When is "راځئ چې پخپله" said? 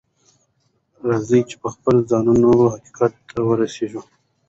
1.07-2.01